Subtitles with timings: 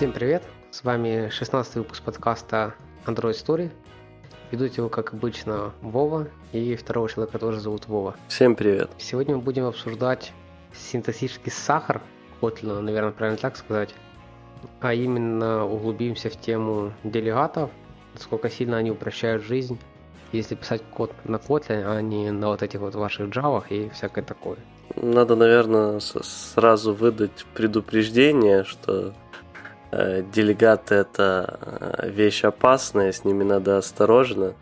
[0.00, 0.42] Всем привет!
[0.70, 2.72] С вами 16 выпуск подкаста
[3.04, 3.70] Android Story.
[4.50, 8.16] Ведут его, как обычно, Вова и второго человека тоже зовут Вова.
[8.28, 8.88] Всем привет!
[8.96, 10.32] Сегодня мы будем обсуждать
[10.72, 12.00] синтетический сахар,
[12.40, 13.94] Kotlin, наверное, правильно так сказать,
[14.80, 17.70] а именно углубимся в тему делегатов,
[18.14, 19.78] насколько сильно они упрощают жизнь,
[20.32, 24.24] если писать код на Kotlin, а не на вот этих вот ваших Java и всякое
[24.24, 24.56] такое.
[24.96, 29.12] Надо, наверное, сразу выдать предупреждение, что
[29.92, 31.58] делегаты это
[32.00, 34.54] э, вещь опасная, с ними надо осторожно,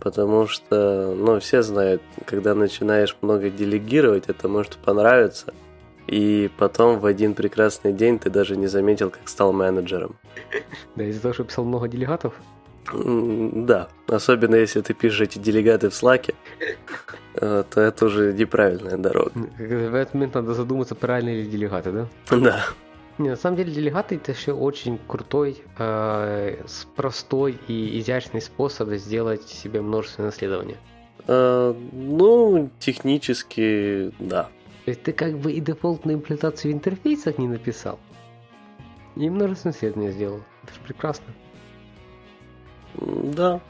[0.00, 5.52] потому что, ну, все знают, когда начинаешь много делегировать, это может понравиться,
[6.06, 10.16] и потом в один прекрасный день ты даже не заметил, как стал менеджером.
[10.96, 12.34] Да, из-за того, что писал много делегатов?
[12.92, 16.34] Да, особенно если ты пишешь эти делегаты в слаке,
[17.34, 19.32] э, то это уже неправильная дорога.
[19.58, 22.08] В этот момент надо задуматься, правильные ли делегаты, да?
[22.36, 22.64] Да.
[23.18, 26.64] Не, на самом деле делегаты это еще очень крутой, э,
[26.96, 30.78] простой и изящный способ сделать себе множественное исследование.
[31.28, 34.44] Э, ну, технически, да.
[34.84, 38.00] То есть ты как бы и дефолтную имплементацию в интерфейсах не написал,
[39.14, 40.40] и множественное исследование сделал.
[40.64, 41.26] Это же прекрасно.
[42.96, 43.60] Да.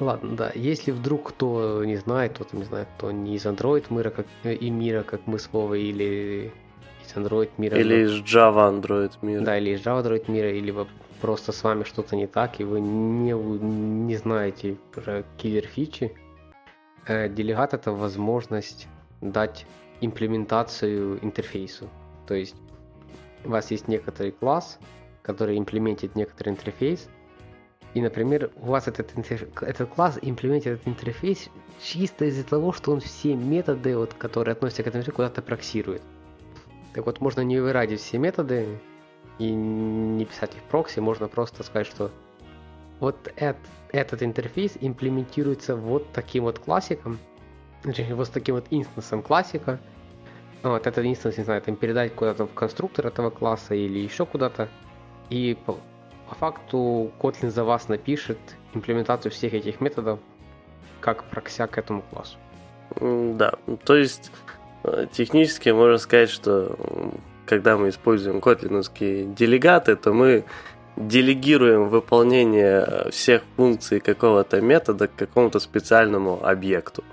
[0.00, 0.52] Ладно, да.
[0.54, 4.70] Если вдруг кто не знает, кто не знает, кто не из Android мира как, и
[4.70, 6.52] мира, как мы с Вовой, или
[7.08, 7.78] из Android мира.
[7.78, 9.42] Или из Java Android мира.
[9.42, 10.74] Да, или из Java Android мира, или
[11.20, 16.12] просто с вами что-то не так, и вы не, не знаете про киллер фичи.
[17.06, 18.86] Э, делегат это возможность
[19.20, 19.66] дать
[20.00, 21.88] имплементацию интерфейсу.
[22.26, 22.56] То есть
[23.44, 24.78] у вас есть некоторый класс,
[25.22, 27.08] который имплементит некоторый интерфейс,
[27.94, 29.10] и, например, у вас этот,
[29.62, 31.48] этот класс имплементирует этот интерфейс
[31.82, 36.02] чисто из-за того, что он все методы, вот, которые относятся к этому куда-то проксирует.
[36.94, 38.78] Так вот, можно не выродить все методы
[39.38, 42.10] и не писать их прокси, можно просто сказать, что
[43.00, 47.18] вот этот, этот интерфейс имплементируется вот таким вот классиком,
[47.84, 49.78] вот с таким вот инстансом классика.
[50.64, 54.68] Вот этот инстанс, не знаю, там передать куда-то в конструктор этого класса или еще куда-то.
[55.30, 55.78] И по
[56.34, 58.38] факту Kotlin за вас напишет
[58.74, 60.18] имплементацию всех этих методов
[61.00, 62.38] как прокся к этому классу.
[63.00, 63.52] Да,
[63.84, 64.32] то есть
[65.12, 66.76] технически можно сказать, что
[67.46, 70.44] когда мы используем котлиновские делегаты, то мы
[70.96, 77.04] делегируем выполнение э, всех функций какого-то метода к какому-то специальному объекту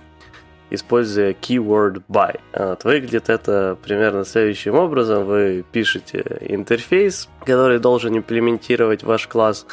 [0.72, 2.40] используя keyword by.
[2.54, 5.26] Вот, выглядит это примерно следующим образом.
[5.26, 9.66] Вы пишете интерфейс, который должен имплементировать ваш класс,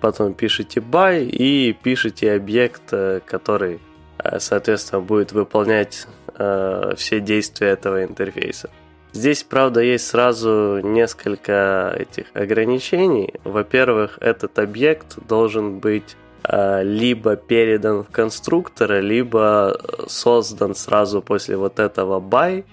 [0.00, 3.80] потом пишете by и пишете объект, э, который,
[4.18, 6.06] э, соответственно, будет выполнять
[6.38, 8.70] э, все действия этого интерфейса.
[9.12, 13.34] Здесь, правда, есть сразу несколько этих ограничений.
[13.44, 16.16] Во-первых, этот объект должен быть
[16.48, 22.64] Э, либо передан в конструктора, либо создан сразу после вот этого buy.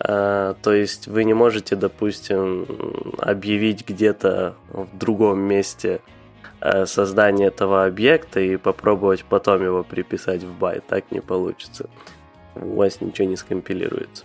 [0.00, 2.66] Э, то есть вы не можете, допустим,
[3.18, 6.00] объявить где-то в другом месте
[6.60, 10.82] э, создание этого объекта и попробовать потом его приписать в buy.
[10.86, 11.88] Так не получится.
[12.54, 14.24] У вас ничего не скомпилируется.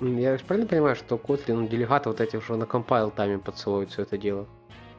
[0.00, 4.02] Я же правильно понимаю, что Kotlin делегаты вот эти уже на компайл тайме подсовывают все
[4.02, 4.46] это дело?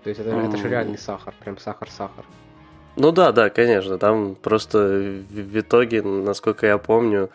[0.04, 0.48] То есть это, mm.
[0.50, 2.26] это же реальный сахар, прям сахар-сахар.
[2.96, 3.98] Ну да, да, конечно.
[3.98, 4.78] Там просто
[5.30, 7.30] в итоге, насколько я помню,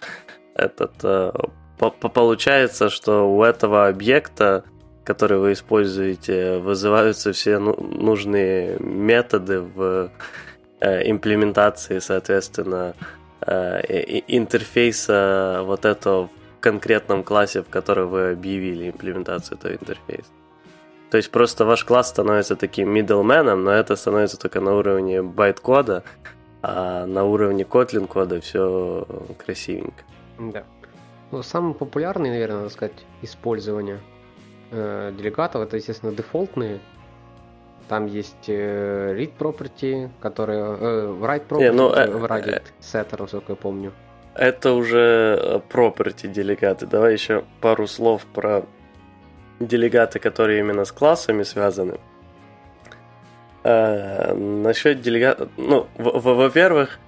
[0.54, 1.32] этот э,
[1.78, 4.65] получается, что у этого объекта,
[5.04, 10.10] который вы используете, вызываются все ну, нужные методы в
[10.81, 12.94] э, имплементации, соответственно,
[13.47, 20.31] интерфейса вот этого в конкретном классе, в который вы объявили имплементацию этого интерфейса.
[21.11, 26.05] То есть просто ваш класс становится таким middleman, но это становится только на уровне байт-кода,
[26.62, 29.06] а на уровне Kotlin кода все
[29.45, 30.05] красивенько.
[30.39, 30.65] Да.
[31.33, 34.01] Ну, самый популярный, наверное, надо сказать, использование
[34.71, 36.81] э, делегатов, это, естественно, дефолтные.
[37.91, 43.21] Там есть э, read property, которые э, write property, Не, ну, э, write э, setter,
[43.22, 43.92] насколько я помню.
[44.37, 46.87] Это уже э, property делегаты.
[46.87, 48.63] Давай еще пару слов про
[49.59, 51.98] делегаты, которые именно с классами связаны.
[53.65, 57.01] Э, насчет делегатов, ну, во-первых,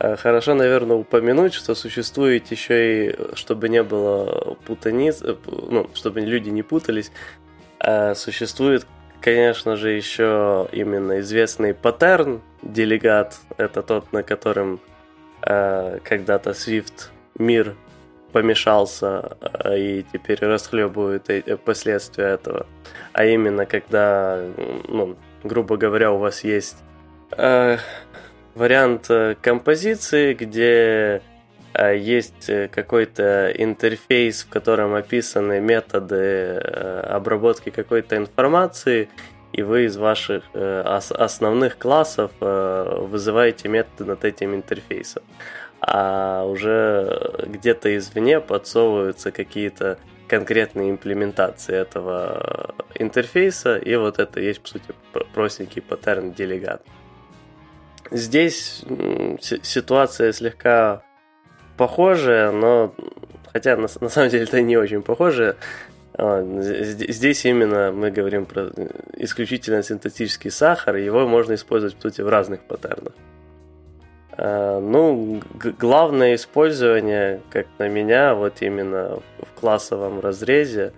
[0.00, 2.74] э, хорошо, наверное, упомянуть, что существует еще
[3.10, 7.12] и, чтобы не было путаниц, э, ну, чтобы люди не путались,
[8.14, 8.86] существует,
[9.20, 14.80] конечно же, еще именно известный паттерн делегат, это тот, на котором
[15.42, 17.74] э, когда-то Swift мир
[18.32, 19.36] помешался
[19.70, 21.30] и теперь расхлебывает
[21.64, 22.66] последствия этого.
[23.12, 24.42] А именно, когда,
[24.88, 26.76] ну, грубо говоря, у вас есть
[27.36, 27.78] э,
[28.54, 29.10] вариант
[29.40, 31.22] композиции, где
[31.92, 39.08] есть какой-то интерфейс, в котором описаны методы обработки какой-то информации,
[39.52, 45.22] и вы из ваших основных классов вызываете методы над этим интерфейсом
[45.80, 54.68] а уже где-то извне подсовываются какие-то конкретные имплементации этого интерфейса, и вот это есть, по
[54.68, 54.92] сути,
[55.34, 56.82] простенький паттерн делегат.
[58.10, 58.82] Здесь
[59.62, 61.02] ситуация слегка
[61.76, 62.94] похожая, но
[63.52, 65.56] хотя на, на самом деле это не очень похоже.
[66.14, 68.70] А, здесь именно мы говорим про
[69.16, 73.12] исключительно синтетический сахар, его можно использовать, по сути, в разных паттернах.
[74.38, 75.40] Э, ну,
[75.78, 80.92] главное использование, как на меня, вот именно в классовом разрезе,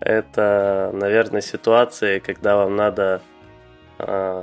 [0.00, 3.29] это, наверное, ситуации, когда вам надо э,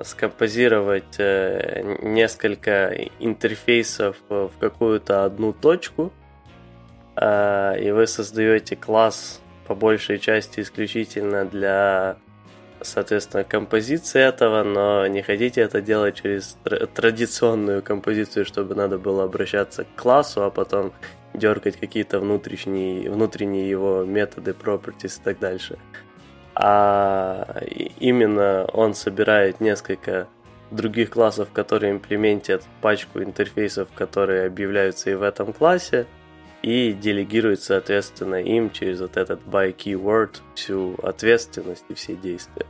[0.04, 6.12] скомпозировать э, несколько интерфейсов в какую-то одну точку,
[7.16, 12.18] э, и вы создаете класс по большей части исключительно для
[12.82, 16.58] соответственно, композиции этого, но не хотите это делать через
[16.94, 20.94] традиционную композицию, чтобы надо было обращаться к классу, а потом
[21.34, 25.78] дергать какие-то внутренние, внутренние его методы, properties и так дальше.
[26.60, 27.62] А
[28.00, 30.28] именно он собирает несколько
[30.72, 36.08] других классов, которые имплементят пачку интерфейсов, которые объявляются и в этом классе,
[36.64, 42.66] и делегирует, соответственно, им через вот этот by keyword всю ответственность и все действия.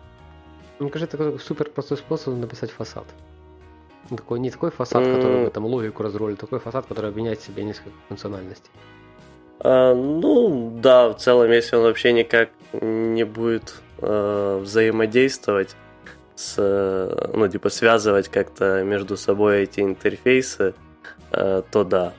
[0.80, 3.06] Ну, кажется, такой супер простой способ написать фасад.
[4.10, 5.16] Такой, не такой фасад, mm.
[5.16, 8.70] который там логику разролил, такой фасад, который объединяет в себе несколько функциональностей.
[9.60, 15.76] А, ну, да, в целом, если он вообще никак не будет э, взаимодействовать
[16.36, 16.58] с,
[17.34, 20.76] ну, типа, связывать как-то между собой эти интерфейсы,
[21.32, 22.14] э, то да.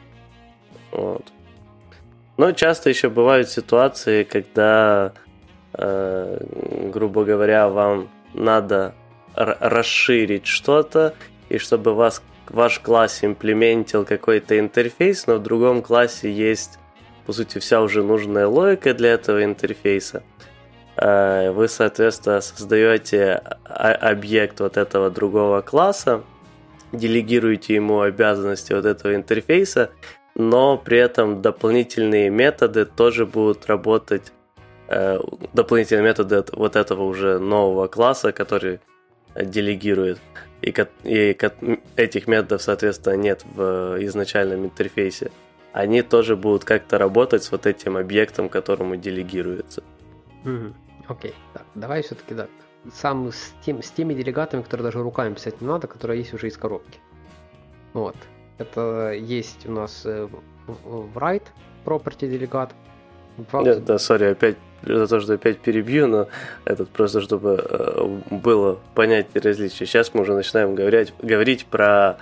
[0.90, 1.25] Вот.
[2.37, 5.12] Но часто еще бывают ситуации, когда,
[5.75, 6.41] э,
[6.93, 8.94] грубо говоря, вам надо
[9.34, 11.14] расширить что-то,
[11.49, 16.79] и чтобы вас, ваш класс имплементил какой-то интерфейс, но в другом классе есть,
[17.28, 20.22] по сути, вся уже нужная логика для этого интерфейса.
[20.96, 23.34] Э, вы, соответственно, создаете
[23.64, 26.22] объект вот этого другого класса,
[26.90, 29.90] делегируете ему обязанности вот этого интерфейса,
[30.36, 34.32] но при этом дополнительные методы тоже будут работать,
[34.88, 35.19] э,
[35.52, 38.81] дополнительные методы вот этого уже нового класса, который
[39.38, 40.19] делегирует.
[40.62, 40.74] И,
[41.04, 41.36] и
[41.96, 45.31] этих методов, соответственно, нет в изначальном интерфейсе.
[45.73, 49.82] Они тоже будут как-то работать с вот этим объектом, которому делегируется.
[50.43, 51.35] Окей, okay.
[51.53, 52.47] так, давай все-таки да.
[52.93, 56.49] Сам с, тем, с теми делегатами, которые даже руками писать не надо, которые есть уже
[56.49, 57.00] из коробки.
[57.93, 58.17] Вот.
[58.59, 60.29] Это есть у нас э,
[60.67, 61.47] в write
[61.85, 62.73] property делегат.
[63.53, 66.29] Нет, да, сори, опять за то, что опять перебью, но
[66.65, 69.87] этот просто чтобы э, было понятие различия.
[69.87, 72.19] Сейчас мы уже начинаем говорить, говорить про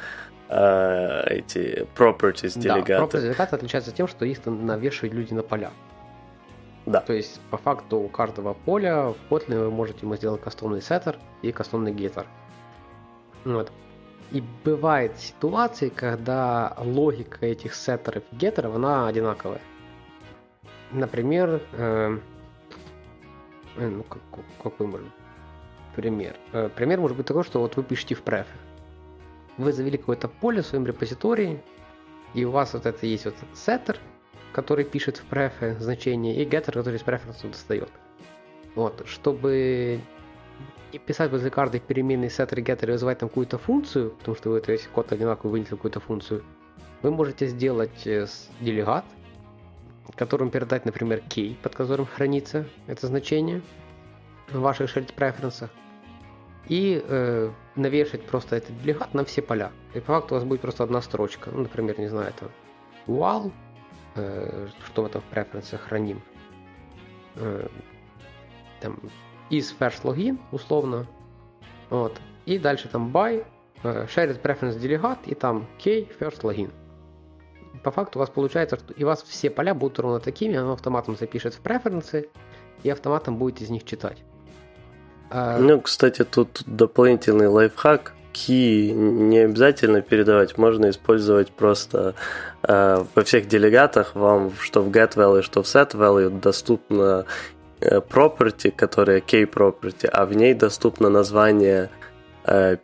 [0.48, 2.94] эти properties делегаты.
[2.94, 5.70] Да, properties делегаты отличаются тем, что их навешивают люди на поля.
[6.86, 7.00] Да.
[7.00, 11.18] То есть, по факту, у каждого поля в Kotlin вы можете ему сделать кастомный сеттер
[11.42, 12.26] и кастомный геттер.
[13.44, 13.72] Вот.
[14.30, 19.60] И бывают ситуации, когда логика этих сеттеров и геттеров, она одинаковая.
[20.92, 22.18] Например, э,
[23.76, 24.04] э ну,
[24.62, 25.14] какой может быть
[25.96, 26.36] пример?
[26.52, 28.46] Э, пример может быть такой, что вот вы пишете в префе.
[29.58, 31.62] Вы завели какое-то поле в своем репозитории,
[32.34, 33.98] и у вас вот это есть вот сеттер,
[34.52, 37.90] который пишет в префе значение, и getter, который из преференса достает.
[38.74, 40.00] Вот, чтобы
[40.92, 44.60] и писать возле каждой переменной setter getter и вызывать там какую-то функцию, потому что вы,
[44.60, 46.44] то есть код одинаковый вынесли какую-то функцию,
[47.02, 48.26] вы можете сделать э,
[48.60, 49.04] делегат,
[50.14, 53.62] которым передать, например, key, под которым хранится это значение
[54.48, 55.68] в ваших shared preferences,
[56.68, 59.72] и э, навешать просто этот делегат на все поля.
[59.94, 61.50] И по факту у вас будет просто одна строчка.
[61.50, 62.50] Ну, например, не знаю, это
[63.06, 63.52] while,
[64.16, 66.22] э, что мы там в preferences храним.
[67.36, 67.68] Э,
[68.80, 68.98] там
[69.50, 71.06] из first login, условно.
[71.90, 72.20] Вот.
[72.46, 73.46] И дальше там by,
[73.82, 76.72] э, shared preference delegate и там k first login.
[77.82, 80.72] По факту у вас получается, что и у вас все поля будут ровно такими, оно
[80.72, 82.28] автоматом запишет в преференсы
[82.82, 84.24] и автоматом будет из них читать.
[85.30, 85.58] А...
[85.58, 88.12] Ну, кстати, тут дополнительный лайфхак.
[88.32, 92.14] key не обязательно передавать, можно использовать просто
[92.62, 97.24] э, во всех делегатах вам, что в get value, что в set value доступно
[97.80, 101.88] э, property, которая key property, а в ней доступно название
[102.44, 102.76] э,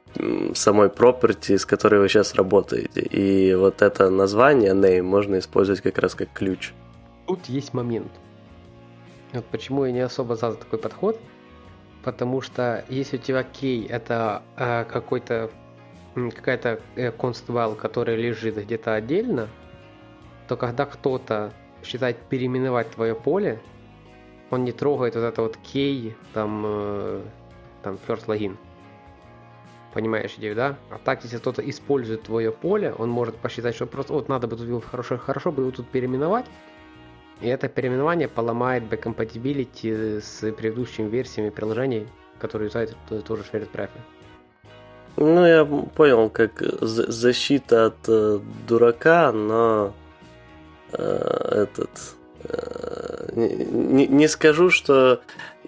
[0.55, 3.03] самой property, с которой вы сейчас работаете.
[3.03, 6.73] И вот это название name можно использовать как раз как ключ.
[7.27, 8.11] Тут есть момент.
[9.35, 11.19] Вот почему я не особо за такой подход–
[12.03, 15.51] потому что если у тебя key это э, какой-то
[16.15, 19.49] какая-то э, const который лежит где-то отдельно,
[20.49, 23.61] то когда кто-то считает переименовать твое поле,
[24.51, 27.23] он не трогает вот это вот key, там, э,
[27.83, 28.57] там first login.
[29.95, 30.77] Понимаешь идею, да?
[30.91, 34.57] А так, если кто-то использует твое поле, он может посчитать, что просто вот надо бы
[34.57, 36.47] тут хорошо, хорошо бы его тут переименовать,
[37.43, 42.07] и это переименование поломает backcompatibility с предыдущими версиями приложений,
[42.39, 42.97] которые юзают
[43.27, 44.01] тоже shared префи.
[45.17, 49.93] Ну, я понял, как защита от э, дурака, но
[50.93, 51.91] э, этот...
[52.45, 55.21] Э, не, не скажу, что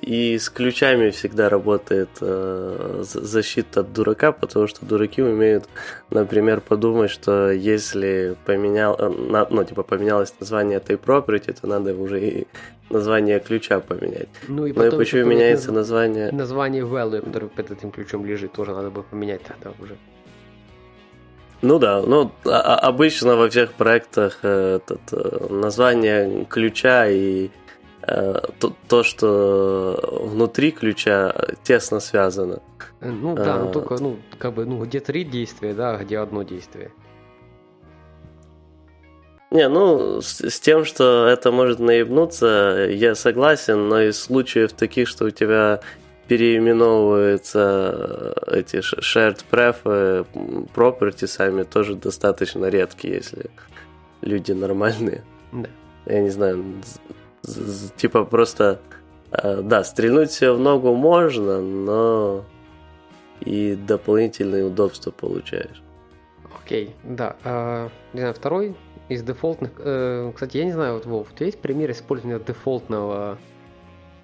[0.05, 5.65] и с ключами всегда работает э, защита от дурака, потому что дураки умеют,
[6.11, 12.21] например, подумать, что если поменял, э, ну, типа, поменялось название этой property, то надо уже
[12.21, 12.47] и
[12.91, 14.29] название ключа поменять.
[14.49, 15.89] Ну и потом, ну, и почему меняется наз...
[15.89, 16.33] название...
[16.33, 19.97] Название value, который под этим ключом лежит, тоже надо бы поменять тогда уже.
[21.63, 27.49] Ну да, ну а, а обычно во всех проектах э, этот, э, название ключа и
[28.07, 32.61] то, то, что внутри ключа тесно связано.
[33.01, 36.43] Э, ну да, но только, ну, как бы, ну, где три действия, да, где одно
[36.43, 36.93] действие.
[39.51, 45.09] Не, ну, с, с тем, что это может наебнуться, я согласен, но из случаев таких,
[45.09, 45.81] что у тебя
[46.27, 50.27] переименовываются эти shared pref,
[50.75, 53.51] property сами, тоже достаточно редкие, если
[54.23, 55.23] люди нормальные.
[55.53, 55.69] Да.
[56.07, 56.65] Я не знаю,
[57.97, 58.81] типа просто,
[59.31, 62.45] э, да, стрельнуть себе в ногу можно, но
[63.41, 65.83] и дополнительные удобства получаешь.
[66.63, 67.37] Окей, okay, да.
[67.45, 68.77] А, не знаю, второй
[69.09, 69.73] из дефолтных...
[69.79, 73.39] Э, кстати, я не знаю, вот, Вов, у тебя есть пример использования дефолтного...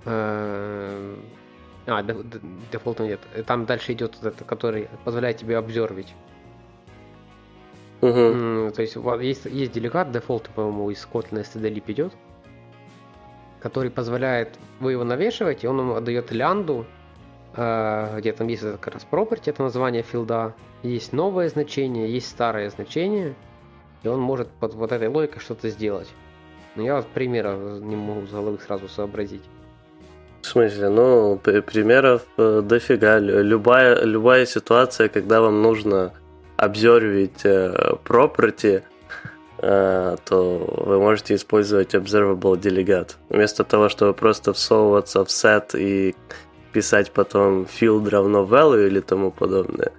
[0.06, 1.16] Э,
[1.86, 2.02] а,
[2.72, 3.20] дефолтного нет.
[3.46, 6.14] Там дальше идет вот это, который позволяет тебе обзорвить.
[8.00, 8.72] Угу.
[8.74, 12.14] То есть есть, есть делегат дефолт, по-моему, из Kotlin STD идет
[13.60, 16.86] который позволяет, вы его навешиваете, он вам отдает лянду,
[17.54, 22.70] э, где там есть как раз property, это название филда, есть новое значение, есть старое
[22.70, 23.34] значение,
[24.02, 26.08] и он может под вот этой логикой что-то сделать.
[26.76, 29.42] Но я вот примера не могу с головы сразу сообразить.
[30.42, 30.88] В смысле?
[30.88, 33.18] Ну, примеров э, дофига.
[33.18, 36.12] Любая, любая ситуация, когда вам нужно
[36.56, 38.82] обзорвить э, property,
[39.60, 43.16] то вы можете использовать observable delegate.
[43.28, 46.14] Вместо того, чтобы просто всовываться в set и
[46.72, 49.92] писать потом field равно value или тому подобное,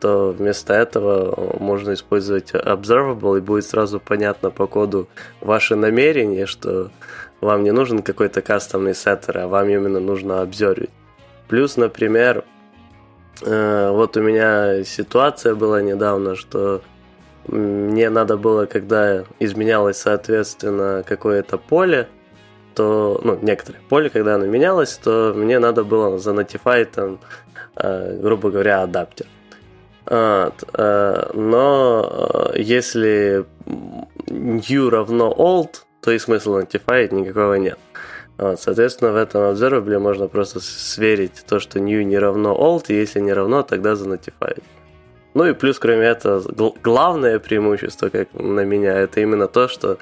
[0.00, 5.08] то вместо этого можно использовать observable и будет сразу понятно по коду
[5.40, 6.90] ваше намерение, что
[7.40, 10.90] вам не нужен какой-то кастомный сеттер, а вам именно нужно обзорить.
[11.48, 12.44] Плюс, например,
[13.42, 16.82] э, вот у меня ситуация была недавно, что
[17.48, 22.08] мне надо было, когда изменялось, соответственно, какое-то поле,
[22.74, 27.18] то, ну, некоторое поле, когда оно менялось, то мне надо было занотифать там,
[27.76, 29.26] э, грубо говоря, адаптер.
[30.04, 30.64] Вот.
[30.74, 33.46] Э, но э, если
[34.28, 37.78] new равно old, то и смысла notify никакого нет.
[38.38, 42.94] Вот, соответственно, в этом observable можно просто сверить то, что new не равно old, и
[42.94, 44.58] если не равно, тогда занотифать.
[45.36, 46.42] Ну и плюс, кроме этого,
[46.82, 49.98] главное преимущество, как на меня, это именно то, что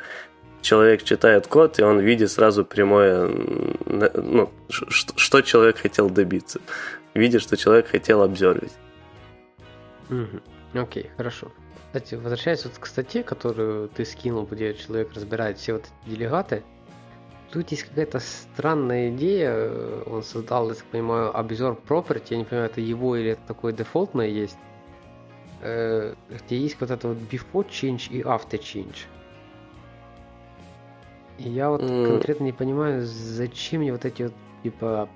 [0.62, 3.26] человек читает код, и он видит сразу прямое,
[4.14, 6.60] ну, что человек хотел добиться.
[7.14, 8.74] Видит, что человек хотел обзорвить.
[10.08, 10.80] Угу.
[10.80, 11.50] Окей, хорошо.
[11.86, 16.62] Кстати, возвращаясь вот к статье, которую ты скинул, где человек разбирает все вот эти делегаты,
[17.50, 19.68] тут есть какая-то странная идея.
[20.06, 22.26] Он создал, я так понимаю, обзор property.
[22.30, 24.58] Я не понимаю, это его или это такое дефолтное есть
[25.64, 29.06] э, где есть вот это вот before change и after change.
[31.38, 32.06] И я вот mm.
[32.06, 35.09] конкретно не понимаю, зачем мне вот эти вот, типа,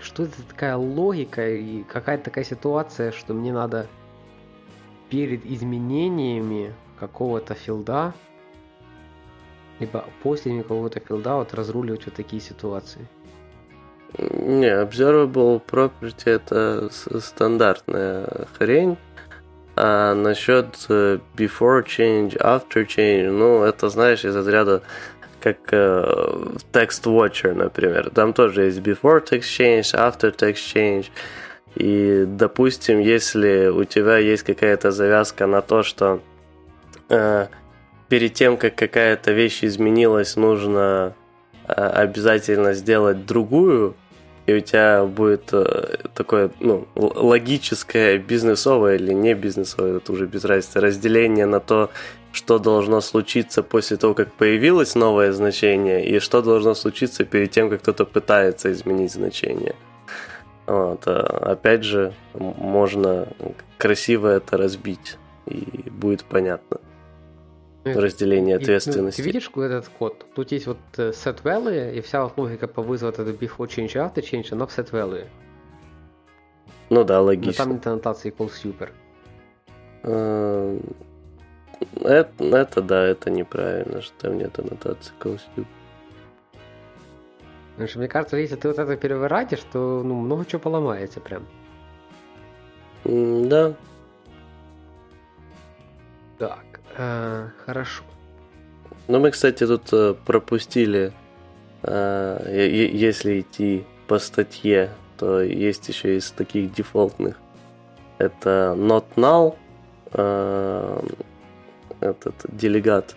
[0.00, 3.86] что это такая логика и какая-то такая ситуация, что мне надо
[5.10, 8.14] перед изменениями какого-то филда,
[9.78, 13.06] либо после какого-то филда вот разруливать вот такие ситуации.
[14.18, 18.96] Не, observable property это стандартная хрень.
[19.76, 24.82] А насчет э, before change, after change, ну, это, знаешь, из разряда
[25.40, 28.10] как э, text watcher, например.
[28.10, 31.06] Там тоже есть before text change, after text change.
[31.74, 36.20] И, допустим, если у тебя есть какая-то завязка на то, что
[37.08, 37.48] э,
[38.08, 41.14] перед тем, как какая-то вещь изменилась, нужно
[41.66, 43.96] э, обязательно сделать другую,
[44.46, 50.44] и у тебя будет э, такое ну, логическое бизнесовое или не бизнесовое, это уже без
[50.44, 51.90] разницы, разделение на то,
[52.32, 57.70] что должно случиться после того, как появилось новое значение, и что должно случиться перед тем,
[57.70, 59.76] как кто-то пытается изменить значение.
[60.66, 61.02] Вот.
[61.06, 63.28] А опять же, можно
[63.78, 66.78] красиво это разбить, и будет понятно
[67.84, 69.20] разделение ответственности.
[69.20, 70.26] Ну, ты видишь этот код?
[70.34, 74.22] Тут есть вот э, set value, и вся логика по вызову это before change, after
[74.22, 75.26] change, она в set value.
[76.90, 77.64] Ну да, логично.
[77.64, 78.90] Но там нет аннотации equals super.
[82.00, 85.66] Это, это да, это неправильно, что там нет аннотации equals super.
[87.72, 91.44] Потому что мне кажется, если ты вот это переворачиваешь, то ну, много чего поломается прям.
[93.04, 93.74] Да.
[96.38, 98.04] Так, э, хорошо.
[99.06, 101.12] Ну, мы, кстати, тут э, пропустили,
[101.82, 107.36] э, если идти по статье, то есть еще из таких дефолтных.
[108.18, 109.56] Это not null,
[110.12, 111.00] э,
[112.00, 113.14] этот делегат,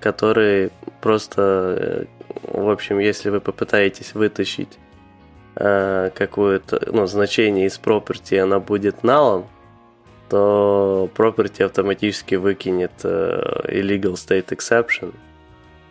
[0.00, 0.70] который
[1.02, 2.06] просто
[2.42, 4.78] в общем, если вы попытаетесь вытащить
[5.54, 9.48] какое-то ну, значение из property, она будет налом,
[10.28, 15.14] то property автоматически выкинет э, illegal state exception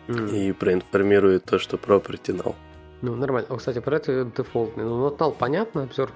[0.08, 0.30] mm.
[0.36, 2.54] и проинформирует то, что property null.
[3.02, 3.48] Ну, нормально.
[3.50, 4.84] О, кстати, про это дефолтный.
[4.84, 6.10] Ну, null понятно, обзор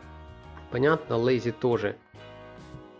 [0.72, 1.96] понятно, lazy тоже.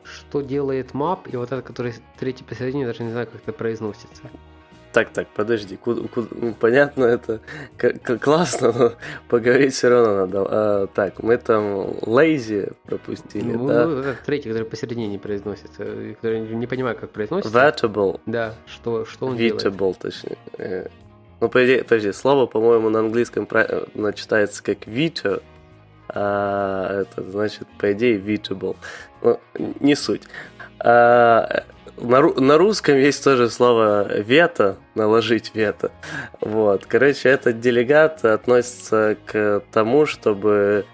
[0.05, 4.23] Что делает map, и вот этот, который третий посередине, даже не знаю, как это произносится.
[4.93, 7.41] Так, так, подожди, куда, куда, ну, понятно, это
[7.79, 8.93] к- классно, но
[9.29, 10.47] поговорить все равно надо.
[10.49, 11.65] А, так, мы там
[12.03, 13.87] lazy пропустили, ну, да?
[13.87, 15.85] Ну, третий, который посередине не произносится,
[16.17, 17.57] который не понимаю, как произносится.
[17.57, 18.21] Vatable.
[18.27, 19.99] Да, что, что он Vitable, делает?
[19.99, 20.37] точнее.
[20.59, 20.89] Э,
[21.41, 23.49] ну, по идее, подожди, слово, по-моему, на английском
[24.15, 25.43] читается как veto,
[26.09, 28.77] а это значит, по идее, vitable.
[29.23, 29.41] Ну,
[29.81, 30.23] не суть.
[30.81, 31.65] А,
[32.03, 35.93] на, на русском есть тоже слово вето, наложить вето.
[36.41, 36.87] Вот.
[36.87, 40.85] Короче, этот делегат относится к тому, чтобы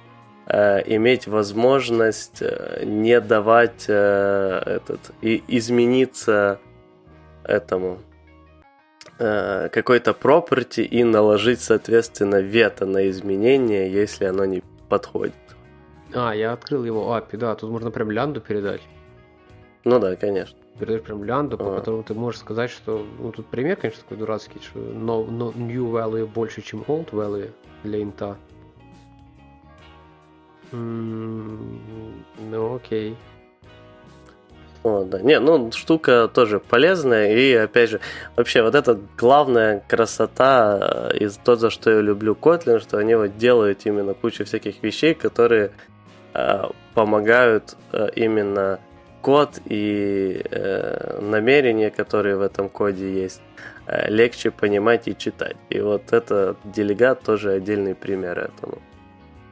[0.46, 6.60] э, иметь возможность э, не давать э, этот и измениться
[7.44, 7.98] этому
[9.18, 15.34] э, какой-то property и наложить, соответственно, вето на изменение, если оно не подходит.
[16.14, 18.82] А, я открыл его API, да, тут можно прям лянду передать.
[19.84, 21.78] Ну да, конечно передаешь прям лянду, по а.
[21.78, 25.90] которому ты можешь сказать, что, ну, тут пример, конечно, такой дурацкий, что no, no, new
[25.90, 27.50] value больше, чем old value
[27.82, 28.36] для инта.
[30.72, 33.16] ну, окей.
[34.84, 35.20] О, да.
[35.20, 37.36] Не, ну, штука тоже полезная.
[37.36, 38.00] И, опять же,
[38.36, 43.14] вообще, вот это главная красота э, из то, за что я люблю Kotlin, что они
[43.14, 45.72] вот делают именно кучу всяких вещей, которые
[46.34, 46.64] э,
[46.94, 48.78] помогают э, именно
[49.20, 53.42] код и э, намерения, которые в этом коде есть,
[53.86, 55.56] э, легче понимать и читать.
[55.70, 58.78] И вот это делегат тоже отдельный пример этому.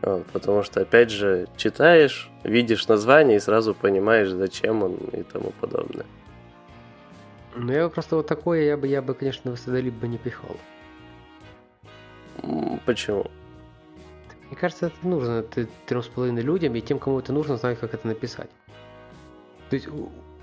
[0.02, 5.52] Вот, потому что, опять же, читаешь, видишь название и сразу понимаешь, зачем он и тому
[5.60, 6.06] подобное.
[7.56, 10.56] Ну, я просто вот такое, я бы, я бы, конечно, в Садолип бы не пихал.
[12.84, 13.30] Почему?
[14.48, 15.42] Мне кажется, это нужно
[15.86, 18.50] трем с половиной людям, и тем, кому это нужно, знать, как это написать.
[19.70, 19.88] То есть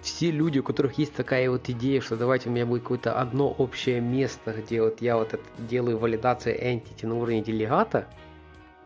[0.02, 3.50] все люди, у которых есть такая вот идея, что давайте у меня будет какое-то одно
[3.50, 8.06] общее место, где вот я вот это делаю валидацию entity на уровне делегата,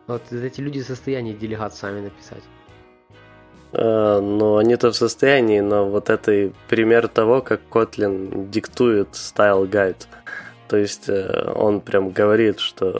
[0.05, 2.43] вот эти люди в состоянии делегат сами написать.
[3.73, 10.07] Uh, но они-то в состоянии, но вот это пример того, как Kotlin диктует style guide.
[10.69, 12.99] То есть э, он прям говорит, что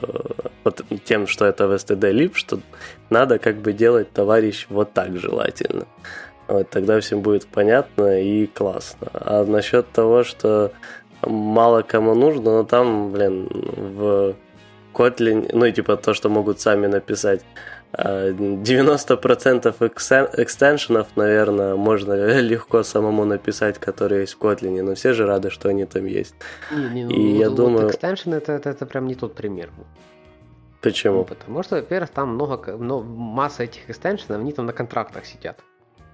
[0.64, 2.60] вот тем, что это в std lib, что
[3.10, 5.86] надо как бы делать товарищ вот так желательно.
[6.48, 9.08] Вот, тогда всем будет понятно и классно.
[9.12, 10.72] А насчет того, что
[11.22, 14.34] мало кому нужно, ну там, блин, в
[14.94, 17.42] Kotlin, ну и типа то, что могут сами написать,
[17.92, 25.26] 90% а, экстеншенов, наверное, можно легко самому написать, которые есть в Kotlin, но все же
[25.26, 26.34] рады, что они там есть.
[26.70, 27.88] Не, не, ну, и вот, я вот думаю...
[27.88, 29.70] Экстеншн это, это, это прям не тот пример.
[30.80, 31.18] Почему?
[31.18, 35.60] Ну, потому что, во-первых, там много, много масса этих экстеншенов, они там на контрактах сидят.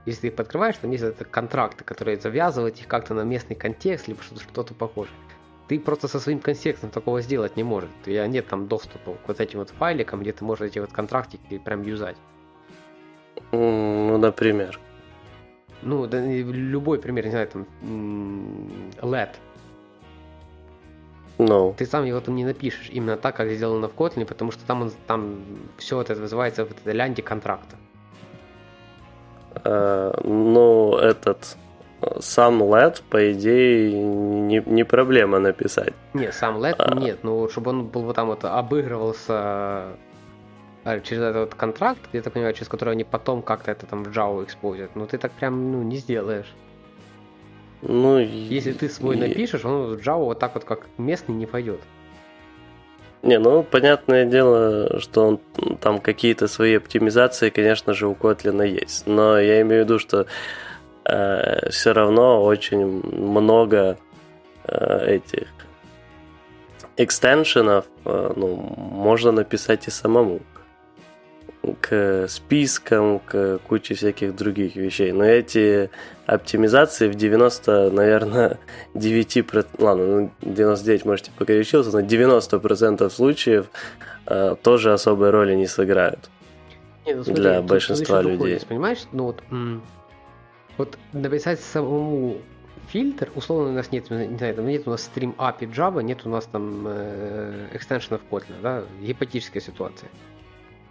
[0.06, 4.06] Если ты их подкрываешь, там есть это контракты, которые завязывают их как-то на местный контекст,
[4.08, 5.14] либо что-то, что-то похожее.
[5.68, 7.88] Ты просто со своим контекстом такого сделать не можешь.
[8.02, 10.92] У тебя нет там доступа к вот этим вот файликам, где ты можешь эти вот
[10.92, 12.16] контрактики прям юзать.
[13.52, 14.78] Ну, например.
[15.80, 17.66] Ну, да, любой пример, не знаю, там,
[19.00, 19.30] LED.
[21.38, 21.46] No.
[21.46, 21.74] Ну.
[21.76, 24.82] Ты сам его там не напишешь именно так, как сделано в Kotlin, потому что там,
[24.82, 25.44] он, там
[25.78, 27.76] все это называется в этой лянде контракта.
[29.64, 31.56] Ну, этот
[32.20, 35.94] сам LED, по идее, не, не проблема написать.
[36.12, 36.94] Не, сам LED а...
[36.94, 39.96] нет, ну, чтобы он был вот там вот обыгрывался
[40.84, 44.08] а, через этот контракт, я так понимаю, через который они потом как-то это там в
[44.08, 46.52] Java используют, ну ты так прям ну, не сделаешь.
[47.80, 51.80] Ну, Если ты свой напишешь, он в Java вот так вот как местный не пойдет.
[53.24, 55.40] Не, ну, понятное дело, что он,
[55.80, 59.06] там какие-то свои оптимизации, конечно же, у Kotlin есть.
[59.06, 60.26] Но я имею в виду, что
[61.06, 63.96] э, все равно очень много
[64.64, 65.48] э, этих
[66.98, 70.40] экстеншенов э, ну, можно написать и самому
[71.80, 75.12] к спискам, к куче всяких других вещей.
[75.12, 75.90] Но эти
[76.26, 78.58] оптимизации в 90, наверное,
[78.94, 83.66] 9%, ладно, ну 99, можете покоричился, но 90% случаев
[84.26, 86.30] э, тоже особой роли не сыграют.
[87.06, 88.60] Не, ну, смотри, для большинства людей.
[88.68, 89.42] Понимаешь, ну вот,
[90.78, 92.38] вот написать самому
[92.88, 96.24] фильтр, условно у нас нет, не знаю, там нет у нас Stream API Java, нет
[96.24, 100.08] у нас там э, экстеншенов Kotlin, да, гипотетическая ситуация.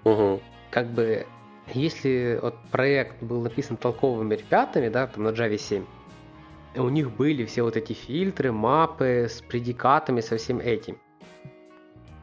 [0.03, 0.41] Угу
[0.73, 1.27] как бы,
[1.71, 5.85] если вот проект был написан толковыми ребятами, да, там на Java 7,
[6.77, 10.97] у них были все вот эти фильтры, мапы с предикатами, со всем этим.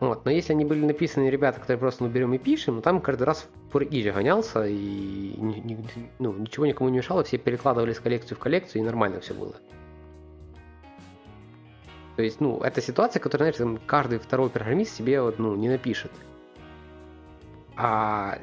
[0.01, 0.25] Вот.
[0.25, 3.23] Но если они были написаны ребята, которые просто ну, берем и пишем, ну, там каждый
[3.23, 5.37] раз в Pure гонялся, и
[6.19, 9.55] ну, ничего никому не мешало, все перекладывали с коллекцию в коллекцию, и нормально все было.
[12.17, 16.11] То есть, ну, это ситуация, которую, знаешь, каждый второй программист себе вот, ну, не напишет.
[17.77, 18.39] А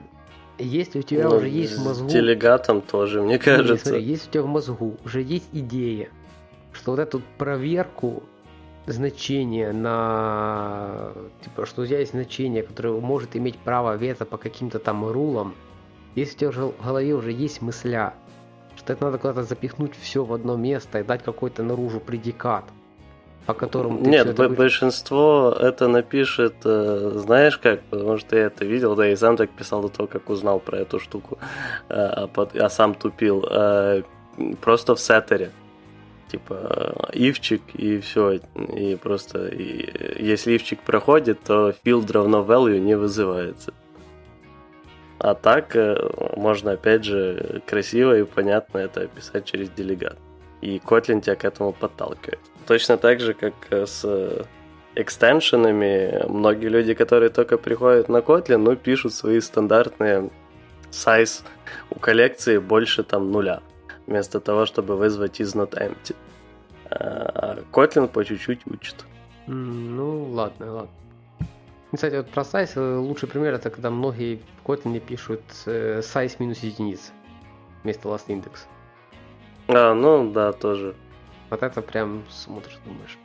[0.58, 2.10] если у тебя ну, уже есть в мозгу...
[2.10, 3.74] С делегатом тоже, мне кажется.
[3.74, 6.10] Не, смотри, если у тебя в мозгу уже есть идея,
[6.74, 8.24] что вот эту проверку
[8.88, 11.12] значения на...
[11.44, 15.54] Типа, что у тебя есть значение, которое может иметь право вето по каким-то там рулам,
[16.16, 18.14] если у тебя уже в голове уже есть мысля,
[18.76, 22.64] что это надо куда-то запихнуть все в одно место и дать какой-то наружу предикат,
[23.48, 28.66] по которому ты Нет, это большинство это напишет, э, знаешь как, потому что я это
[28.66, 31.38] видел, да, и сам так писал до того, как узнал про эту штуку,
[31.88, 32.30] э, а,
[32.60, 33.48] а сам тупил.
[33.50, 34.04] Э,
[34.60, 35.52] просто в сеттере.
[36.30, 38.42] Типа, ивчик и все.
[38.76, 43.74] И просто, и, если ивчик проходит, то field равно value не вызывается.
[45.20, 45.74] А так
[46.36, 50.18] можно, опять же, красиво и понятно это описать через делегат.
[50.62, 52.40] И Kotlin тебя к этому подталкивает.
[52.66, 54.46] Точно так же, как э, с
[54.96, 60.30] экстеншенами, многие люди, которые только приходят на Kotlin, ну, пишут свои стандартные
[60.92, 61.44] size
[61.92, 63.62] у коллекции больше там нуля,
[64.08, 66.16] вместо того, чтобы вызвать is not empty.
[66.90, 69.06] А Kotlin по чуть-чуть учит.
[69.46, 70.92] Ну, ладно, ладно.
[71.94, 76.36] Кстати, вот про size э, лучший пример это когда многие в Kotlin пишут э, size
[76.40, 77.12] минус единица
[77.84, 78.66] вместо last index.
[79.68, 80.96] А, ну да, тоже.
[81.50, 83.18] Вот это прям смотришь, думаешь.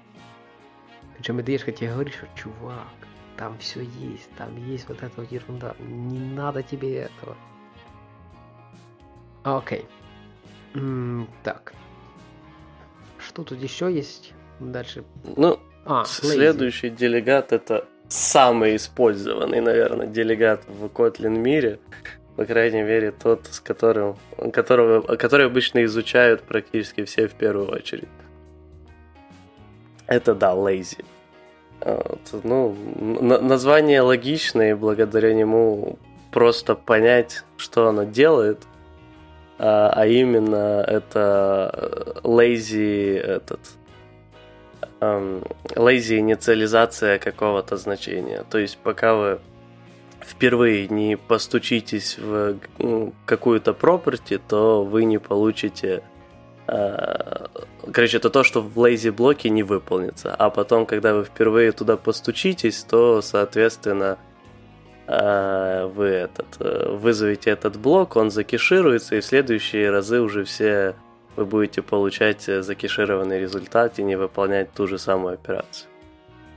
[1.16, 2.87] Причем IDEшка тебе говорит, что чувак,
[3.37, 7.37] там все есть, там есть вот эта вот ерунда, не надо тебе этого.
[9.44, 9.87] Окей.
[10.74, 11.72] М-м, так.
[13.18, 14.33] Что тут еще есть?
[14.61, 15.05] Дальше.
[15.37, 16.96] Ну, а, следующий lazy.
[16.96, 21.81] делегат это самый использованный, наверное, делегат в Kotlin мире.
[22.37, 24.16] По крайней мере, тот, с которым,
[24.53, 28.09] которого, который обычно изучают практически все в первую очередь.
[30.07, 31.05] Это да, lazy.
[31.81, 32.77] Вот, ну,
[33.21, 35.99] название логичное, и благодаря нему
[36.31, 38.62] просто понять, что оно делает,
[39.59, 43.61] а, а именно это lazy этот
[45.01, 48.45] um, lazy инициализация какого-то значения.
[48.49, 49.40] То есть пока вы
[50.25, 56.03] впервые не постучитесь в ну, какую-то property, то вы не получите...
[56.67, 57.47] Э,
[57.93, 60.35] короче, это то, что в lazy блоке не выполнится.
[60.35, 64.19] А потом, когда вы впервые туда постучитесь, то, соответственно,
[65.07, 70.95] э, вы этот, э, вызовете этот блок, он закешируется, и в следующие разы уже все
[71.35, 75.91] вы будете получать закешированный результат и не выполнять ту же самую операцию.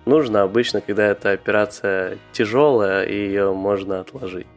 [0.05, 4.47] Нужно обычно, когда эта операция тяжелая, и ее можно отложить.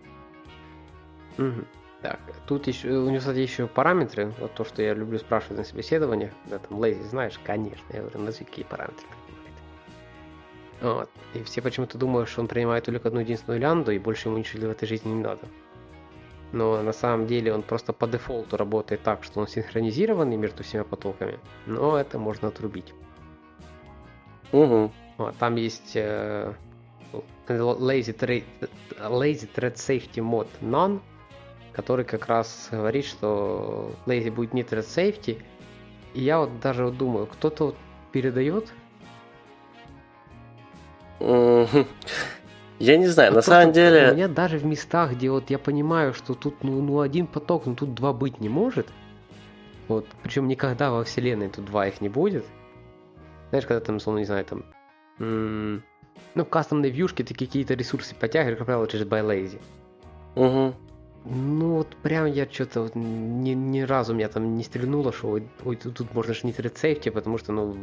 [1.39, 1.65] Угу.
[2.03, 5.65] Так, тут еще, у него, кстати, еще параметры, вот то, что я люблю спрашивать на
[5.65, 9.39] собеседованиях, когда там лейзи знаешь, конечно, я говорю, назови какие параметры принимает.
[10.81, 11.11] Вот.
[11.35, 14.69] И все почему-то думают, что он принимает только одну единственную лянду, и больше ему ничего
[14.69, 15.43] в этой жизни не надо.
[16.53, 20.83] Но на самом деле он просто по дефолту работает так, что он синхронизированный между всеми
[20.83, 22.95] потоками, но это можно отрубить.
[24.53, 24.93] Угу.
[25.19, 26.55] Вот, там есть э,
[27.49, 28.45] lazy, thread,
[28.99, 31.01] lazy Thread Safety Mode None,
[31.73, 35.43] который как раз говорит, что Lazy будет не thread safety.
[36.15, 37.77] И я вот даже вот думаю, кто-то вот
[38.13, 38.73] передает?
[41.21, 44.13] Я не знаю, на самом деле...
[44.13, 47.67] У меня даже в местах, где вот я понимаю, что тут ну, ну один поток,
[47.67, 48.87] ну тут два быть не может.
[49.89, 52.45] Вот, причем никогда во вселенной тут два их не будет.
[53.49, 54.65] Знаешь, когда там, условно, не знаю, там...
[55.19, 59.61] Ну, в кастомной вьюшке ты какие-то ресурсы подтягиваешь, как правило, через ByLazy.
[60.37, 60.75] Угу.
[61.25, 65.49] Ну вот прям я что-то вот ни, ни разу меня там не стрельнуло, что ой,
[65.65, 67.77] ой тут, тут можно же не сейфти, потому что, ну,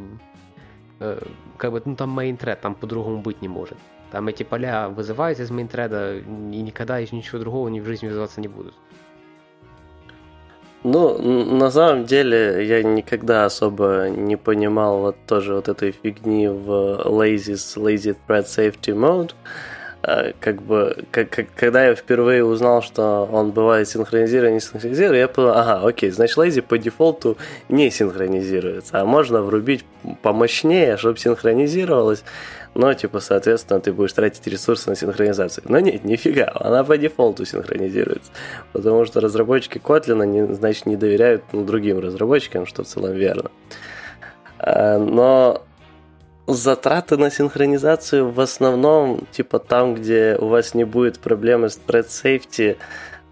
[1.00, 1.22] э,
[1.56, 3.78] как бы, ну там мейнтред, там по-другому быть не может.
[4.10, 8.40] Там эти поля вызываются из мейнтреда и никогда из ничего другого ни в жизни вызываться
[8.40, 8.74] не будут.
[10.88, 17.02] Ну, на самом деле, я никогда особо не понимал вот тоже вот этой фигни в
[17.06, 19.32] Lazy, Lazy Thread Safety Mode.
[20.02, 25.18] А, как бы, как, как, когда я впервые узнал, что он бывает синхронизирован, не синхронизирует,
[25.18, 27.36] я понял, ага, окей, значит, Lazy по дефолту
[27.68, 29.84] не синхронизируется, а можно врубить
[30.22, 32.22] помощнее, чтобы синхронизировалось,
[32.76, 35.64] но, типа, соответственно, ты будешь тратить ресурсы на синхронизацию.
[35.68, 38.30] Но нет, нифига, она по дефолту синхронизируется,
[38.72, 43.50] потому что разработчики Kotlin, не, значит, не доверяют ну, другим разработчикам, что в целом верно.
[44.58, 45.62] А, но
[46.46, 52.08] затраты на синхронизацию в основном, типа там, где у вас не будет проблемы с thread
[52.08, 52.76] safety,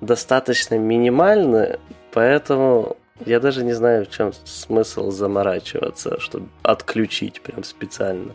[0.01, 1.79] достаточно минимальны,
[2.13, 8.33] поэтому я даже не знаю, в чем смысл заморачиваться, чтобы отключить прям специально.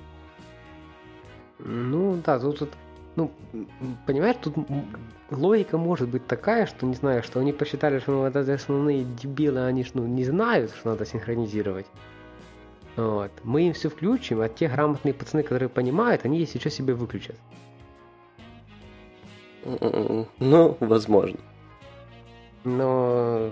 [1.59, 2.69] Ну да, тут, тут
[3.15, 3.31] ну,
[4.07, 4.55] понимаешь, тут
[5.29, 9.65] логика может быть такая, что, не знаю, что они посчитали, что ну, это основные дебилы,
[9.65, 11.85] они ж, ну, не знают, что надо синхронизировать.
[12.95, 13.31] Вот.
[13.43, 17.35] Мы им все включим, а те грамотные пацаны, которые понимают, они сейчас себе выключат.
[19.65, 21.39] Ну, возможно.
[22.63, 23.51] Но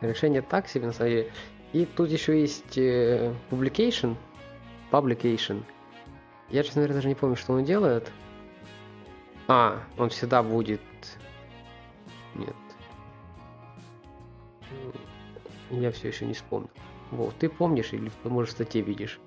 [0.00, 1.32] решение так себе, на самом деле.
[1.72, 4.16] И тут еще есть э, publication,
[4.90, 5.62] publication.
[6.48, 8.10] Я, честно говоря, даже не помню, что он делает.
[9.48, 10.80] А, он всегда будет...
[12.34, 12.54] Нет.
[15.70, 16.70] Я все еще не вспомнил.
[17.10, 19.20] Вот, ты помнишь или, может, в статье видишь?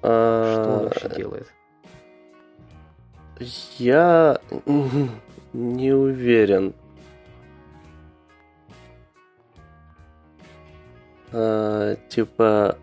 [0.00, 1.52] Что он вообще делает?
[3.78, 4.40] Я
[5.52, 6.74] не уверен.
[11.32, 12.78] А, типа,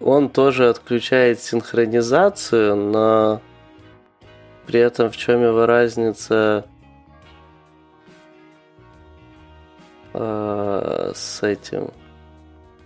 [0.00, 3.40] он тоже отключает синхронизацию, но
[4.66, 6.66] при этом в чем его разница
[10.14, 11.90] а, с этим?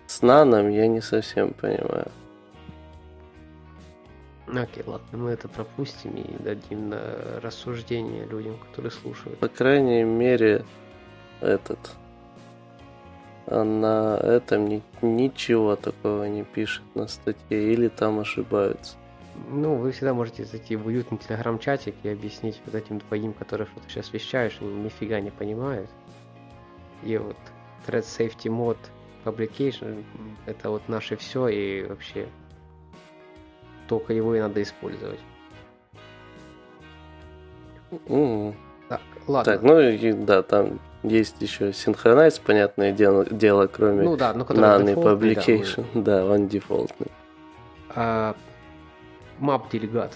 [0.06, 2.10] С наном я не совсем понимаю.
[4.48, 7.00] Окей, ладно, мы это пропустим и дадим на
[7.42, 9.38] рассуждение людям, которые слушают.
[9.40, 10.64] По крайней мере,
[11.40, 11.78] этот
[13.46, 18.96] на этом ни, ничего такого не пишет на статье, или там ошибаются.
[19.50, 23.88] Ну, вы всегда можете зайти в уютный телеграм-чатик и объяснить вот этим двоим, которые что-то
[23.88, 25.90] сейчас вещаешь, они нифига не понимают.
[27.02, 27.36] И вот
[27.86, 28.78] Thread Safety Mode
[29.24, 30.04] Publication
[30.46, 32.26] это вот наше все и вообще
[33.88, 35.20] только его и надо использовать.
[37.90, 38.54] Mm.
[38.88, 39.52] Так, ладно.
[39.52, 44.94] Так, ну и да, там есть еще синхронайз, понятное дело, дело кроме ну, да, None
[44.94, 45.84] Publication.
[45.94, 46.02] Да, мы...
[46.02, 47.08] да, он дефолтный.
[47.94, 48.34] А,
[49.40, 50.12] map делегат.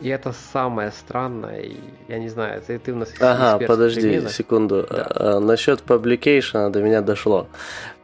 [0.00, 1.70] И это самое странное,
[2.08, 4.86] я не знаю, ты, ты у нас Ага, подожди секунду.
[4.88, 5.06] Да.
[5.10, 7.48] А, насчет publication до меня дошло.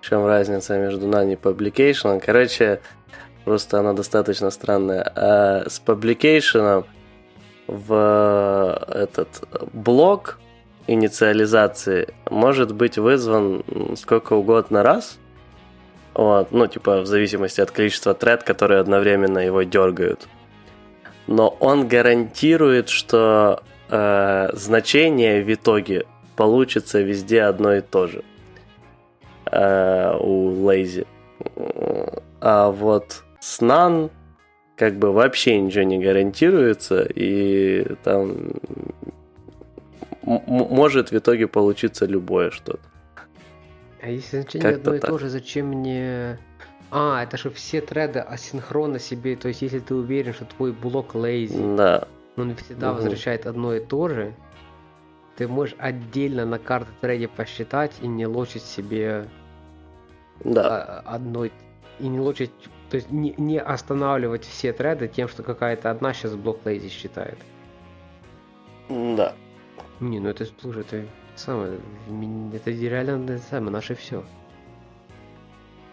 [0.01, 2.21] В чем разница между нами и publication?
[2.25, 2.81] Короче,
[3.45, 5.03] просто она достаточно странная.
[5.15, 6.85] А с publication
[7.67, 10.39] в этот блок
[10.87, 13.65] инициализации может быть вызван
[13.97, 15.19] сколько угодно раз.
[16.15, 20.29] Вот, ну, типа, в зависимости от количества тред, которые одновременно его дергают
[21.27, 28.23] но он гарантирует, что э, значение в итоге получится везде одно и то же
[29.51, 31.07] э, у Lazy.
[32.41, 34.11] А вот с NaN
[34.77, 38.53] как бы вообще ничего не гарантируется, и там
[40.23, 42.81] может в итоге получиться любое что-то.
[44.01, 46.39] А если значение одно и то же, зачем мне...
[46.91, 51.15] А, это же все треды асинхронно себе, то есть если ты уверен, что твой блок
[51.15, 52.07] lazy, да.
[52.37, 52.97] он всегда угу.
[52.97, 54.35] возвращает одно и то же,
[55.37, 59.27] ты можешь отдельно на карте треде посчитать и не лочить себе
[60.45, 61.01] да.
[61.07, 61.51] одной,
[61.99, 62.51] и не лочить,
[62.91, 67.39] то есть не, не останавливать все треды тем, что какая-то одна сейчас блок lazy считает.
[68.91, 69.35] Да.
[70.03, 71.79] Не, ну это, слушай, это самое,
[72.53, 74.25] это реально это самое, наше все.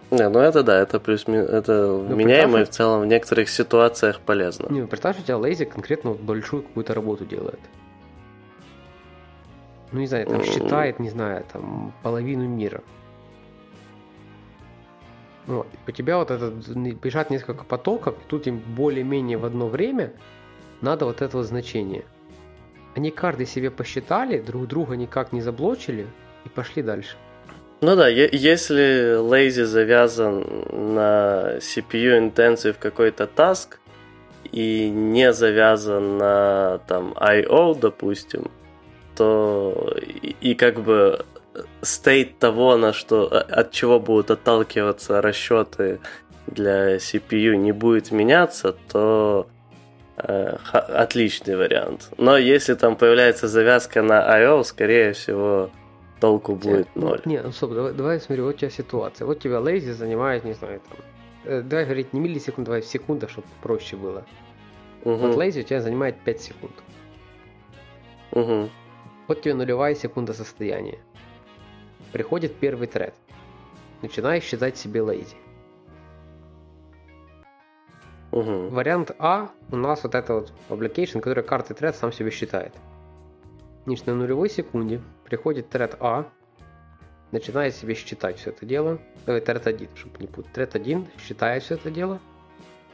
[0.10, 4.20] Не, ну это да, это плюс это ну, меняемо и в целом в некоторых ситуациях
[4.20, 4.68] полезно.
[4.72, 7.60] Не, ну представь, у тебя лейзи конкретно вот большую какую-то работу делает.
[9.92, 12.82] Ну не знаю, там считает, не знаю, там половину мира.
[15.46, 15.68] Вот.
[15.88, 20.14] У тебя вот этот бежат несколько потоков, тут им более-менее в одно время
[20.82, 22.06] надо вот это вот значение.
[23.00, 26.06] Они каждый себе посчитали, друг друга никак не заблочили
[26.46, 27.16] и пошли дальше.
[27.80, 30.42] Ну да, если Lazy завязан
[30.94, 33.78] на CPU Intensive какой-то task
[34.52, 38.52] и не завязан на там I.O., допустим,
[39.16, 41.26] то и, и как бы
[41.82, 46.02] стейт того, на что, от чего будут отталкиваться расчеты
[46.48, 49.48] для CPU не будет меняться, то
[50.20, 52.10] отличный вариант.
[52.18, 55.70] Но если там появляется завязка на I.O., скорее всего,
[56.20, 57.22] толку будет ноль.
[57.26, 59.26] Не, ну стоп, давай, давай смотри, вот у тебя ситуация.
[59.26, 60.98] Вот тебя лейзи занимает, не знаю, там,
[61.46, 64.26] э, давай говорить не миллисекунд, давай в секундах, чтобы проще было.
[65.04, 65.16] Угу.
[65.16, 66.74] Вот лейзи у тебя занимает 5 секунд.
[68.32, 68.70] Угу.
[69.28, 71.00] Вот тебе нулевая секунда состояния.
[72.12, 73.14] Приходит первый тред.
[74.02, 75.36] Начинаешь считать себе лейзи.
[78.32, 78.70] Угу.
[78.70, 82.74] Вариант А у нас вот это вот application, который карты тред сам себе считает.
[83.86, 86.30] Значит, на нулевой секунде приходит тред А,
[87.32, 89.00] начинает себе считать все это дело.
[89.26, 90.52] Давай тред 1, чтобы не путать.
[90.54, 92.20] Тред 1 считает все это дело.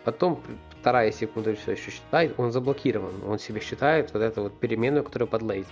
[0.03, 0.41] Потом
[0.79, 3.13] вторая секунда все еще считает, он заблокирован.
[3.27, 5.67] Он себе считает вот эту вот переменную, которая под лейзи.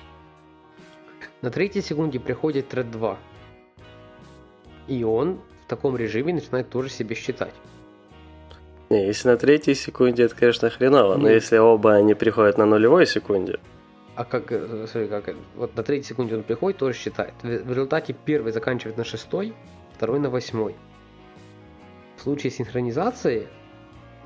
[1.42, 3.18] На третьей секунде приходит тред 2.
[4.88, 7.54] И он в таком режиме начинает тоже себе считать.
[8.94, 11.18] Не, если на третьей секунде, это, конечно, хреново.
[11.18, 13.60] Но если оба они приходят на нулевой секунде.
[14.16, 17.34] А как, э, смотри, как, вот на третьей секунде он приходит, тоже считает.
[17.42, 19.56] В результате первый заканчивает на шестой,
[19.96, 20.76] второй на восьмой.
[22.18, 23.48] В случае синхронизации,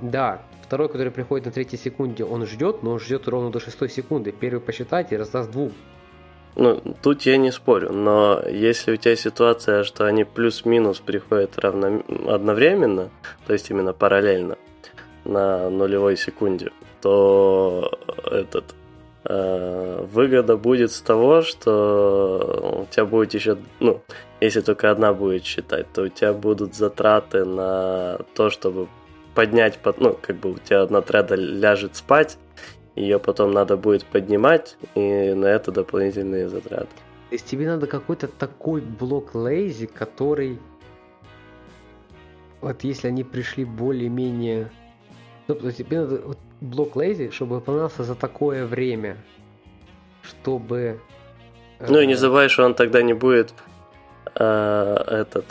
[0.01, 3.87] да, второй, который приходит на третьей секунде, он ждет, но он ждет ровно до шестой
[3.87, 4.33] секунды.
[4.33, 5.71] Первый посчитает и раздаст двум.
[6.55, 12.01] Ну, тут я не спорю, но если у тебя ситуация, что они плюс-минус приходят равно,
[12.27, 13.09] одновременно,
[13.45, 14.57] то есть именно параллельно
[15.23, 17.91] на нулевой секунде, то
[18.31, 18.73] этот
[19.25, 24.01] э, выгода будет с того, что у тебя будет еще, ну,
[24.41, 28.87] если только одна будет считать, то у тебя будут затраты на то, чтобы
[29.35, 32.37] поднять, ну, как бы у тебя одна треда ляжет спать,
[32.97, 36.87] ее потом надо будет поднимать, и на это дополнительные затраты.
[37.29, 40.59] То есть тебе надо какой-то такой блок лейзи, который...
[42.61, 44.71] Вот если они пришли более-менее...
[45.47, 49.17] Ну, то есть тебе надо вот блок лейзи, чтобы выполнялся за такое время,
[50.23, 50.99] чтобы...
[51.79, 53.53] Ну и не э, забывай, что он тогда не будет
[54.33, 55.45] э, этот...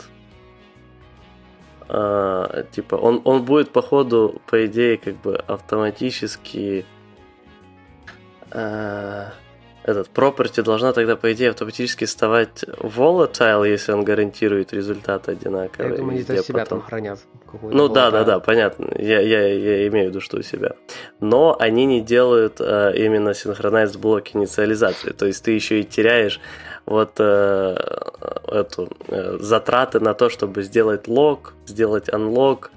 [1.87, 6.96] Э, типа, он, он будет, по ходу, по идее, как бы автоматически Э,
[9.87, 15.91] этот property должна тогда, по идее, автоматически вставать volatile, если он гарантирует результат одинаковый.
[15.91, 16.79] Я думаю, они себя потом.
[16.79, 17.19] там хранят.
[17.61, 18.89] Ну да, да, да, понятно.
[18.97, 20.75] Я, я, я имею в виду, что у себя.
[21.21, 25.11] Но они не делают э, именно синхронизд блок инициализации.
[25.11, 26.41] То есть ты еще и теряешь
[26.85, 27.77] вот э,
[28.47, 32.71] эту э, затраты на то, чтобы сделать лог, сделать unlock,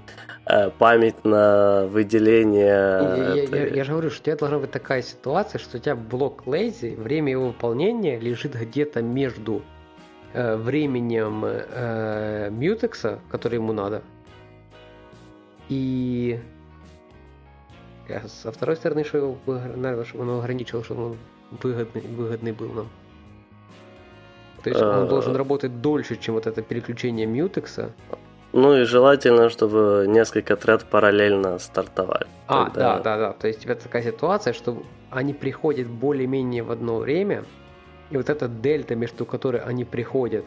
[0.77, 2.65] память на выделение.
[2.65, 5.79] Я, я, я, я же говорю, что у тебя должна быть такая ситуация, что у
[5.79, 9.61] тебя блок lazy, время его выполнения лежит где-то между
[10.33, 14.01] э, временем э, мьютекса, который ему надо,
[15.69, 16.39] и
[18.27, 21.17] со второй стороны, что его, наверное, чтобы он ограничил, чтобы он
[21.61, 22.89] выгодный, выгодный был нам.
[24.63, 27.93] То есть он должен работать дольше, чем вот это переключение мьютекса.
[28.53, 32.27] Ну и желательно, чтобы несколько тред параллельно стартовали.
[32.47, 32.97] А, Тогда...
[32.97, 33.33] да, да, да.
[33.33, 37.45] То есть у тебя такая ситуация, что они приходят более-менее в одно время,
[38.09, 40.45] и вот эта дельта, между которой они приходят,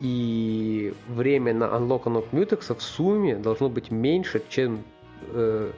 [0.00, 4.84] И время на unlock unlock mutex в сумме должно быть меньше, чем
[5.32, 5.72] э,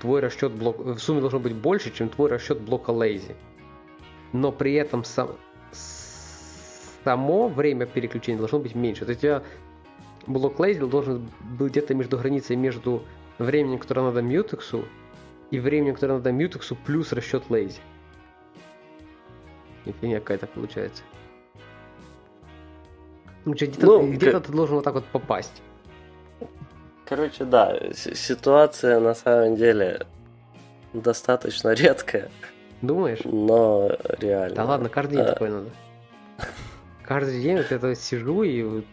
[0.00, 0.78] твой расчет блок...
[0.78, 3.34] В сумме должно быть больше, чем твой расчет блока lazy.
[4.32, 5.28] Но при этом сам...
[7.04, 9.04] само время переключения должно быть меньше.
[9.04, 9.42] То есть у тебя
[10.26, 13.04] блок lazy должен быть где-то между границей между
[13.38, 14.84] временем, которое надо мьютексу,
[15.50, 17.80] и временем, которое надо мьютексу, плюс расчет lazy.
[19.84, 21.02] И фигня какая-то получается.
[23.44, 25.62] Ну, где-то, ну, где-то ты должен вот так вот попасть.
[27.04, 30.06] Короче, да, ситуация на самом деле
[30.92, 32.30] достаточно редкая.
[32.80, 33.20] Думаешь?
[33.24, 34.54] Но реально.
[34.54, 35.32] Да ладно, каждый день а...
[35.32, 35.70] такое надо.
[37.04, 38.84] Каждый день вот это сижу и вот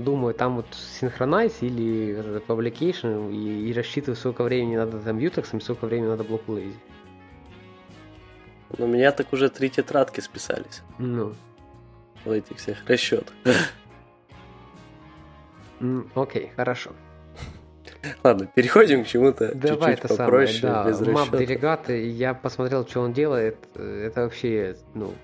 [0.00, 5.86] думаю, там вот синхронайз или publication и, и рассчитываю, сколько времени надо там ютексом, сколько
[5.86, 6.58] времени надо блоку.
[8.78, 10.82] Ну, у меня так уже три тетрадки списались.
[10.98, 11.34] Ну.
[12.24, 13.34] В этих всех расчетах.
[16.14, 16.90] Окей, хорошо.
[18.22, 20.90] Ладно, переходим к чему-то Давай чуть-чуть это попроще, самое, да.
[20.90, 23.56] без Мап делегаты, я посмотрел, что он делает.
[23.74, 25.14] Это вообще, ну,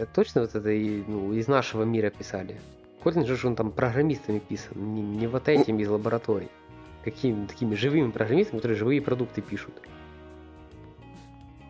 [0.00, 2.58] это точно вот это ну, из нашего мира писали?
[3.04, 6.48] Kotlin же он там программистами писан, не, не вот этими из лабораторий.
[7.04, 9.74] Какими такими живыми программистами, которые живые продукты пишут.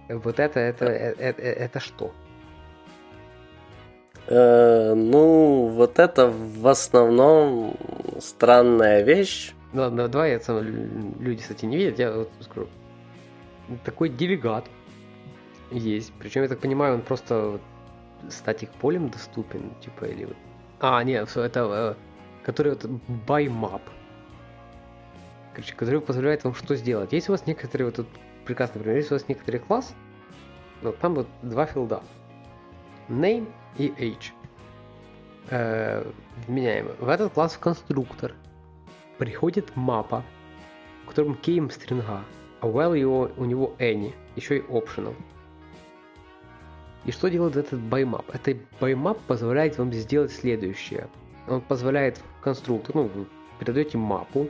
[0.08, 2.12] Вот это, это, это, это, это что?
[4.26, 7.76] Э, ну, вот это в основном
[8.20, 9.54] странная вещь.
[9.72, 10.64] Ну, ладно, давай, я сам,
[11.18, 12.68] люди, кстати, не видят, я вот скажу.
[13.84, 14.66] Такой делегат
[15.72, 16.12] есть.
[16.20, 17.60] Причем, я так понимаю, он просто
[18.28, 20.28] статик полем доступен, типа, или.
[20.80, 23.82] А, нет, это, э, который вот by map.
[25.52, 27.12] Короче, который позволяет вам что сделать.
[27.12, 28.06] Есть у вас некоторые, вот тут
[28.44, 29.94] прекрасный пример, есть у вас некоторый класс,
[30.82, 32.02] вот там вот два филда.
[33.08, 33.46] Name
[33.76, 34.32] и age.
[35.50, 36.04] Э,
[36.46, 36.92] вменяемо.
[36.98, 38.34] В этот класс в конструктор
[39.18, 40.24] приходит map а,
[41.04, 42.24] в котором key м string а,
[42.60, 45.14] а value у него any, еще и optional.
[47.04, 48.28] И что делает этот by map?
[48.34, 51.08] Этот by map позволяет вам сделать следующее.
[51.48, 53.26] Он позволяет конструктору, ну, вы
[53.58, 54.48] передаете map у.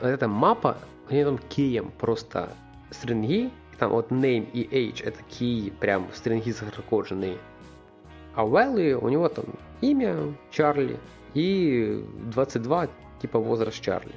[0.00, 0.78] Вот эта map а,
[1.08, 2.52] у нее там key ем просто
[2.90, 7.38] string и, там вот name и age это key, прям string и закодженные.
[8.34, 9.46] А value у него там
[9.80, 10.98] имя Чарли
[11.34, 12.88] и 22
[13.20, 14.14] типа возраст Чарли.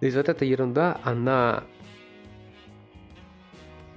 [0.00, 1.64] То есть вот эта ерунда, она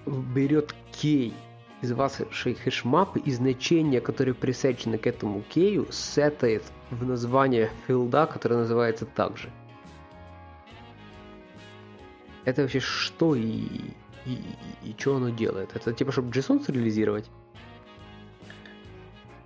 [0.06, 1.34] берет кей
[1.82, 8.58] из вашей хэшмапы и значения, которые присечены к этому кею, сетает в название филда, который
[8.58, 9.50] называется так же.
[12.46, 14.34] Это вообще что и, и,
[14.84, 15.76] и, и что оно делает?
[15.76, 17.30] Это типа, чтобы JSON сериализировать?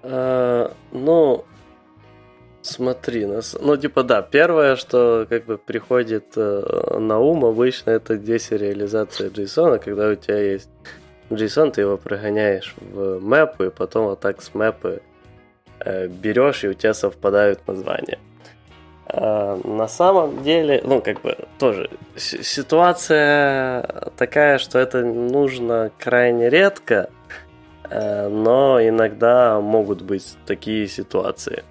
[0.01, 1.45] А, ну,
[2.61, 8.17] смотри, нас, ну типа да, первое, что как бы приходит э, на ум обычно, это
[8.17, 10.69] десериализация JSON, когда у тебя есть
[11.35, 15.01] JSON, ты его прогоняешь в мэпы, и потом вот так с мэпы
[15.79, 18.19] э, берешь, и у тебя совпадают названия.
[19.05, 27.09] А, на самом деле, ну, как бы, тоже ситуация такая, что это нужно крайне редко,
[27.89, 31.63] э, но иногда могут быть такие ситуации.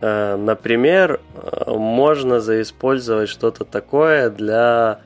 [0.00, 1.20] Э, например,
[1.66, 5.00] можно заиспользовать что-то такое для